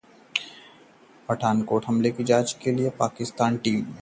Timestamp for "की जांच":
2.11-2.53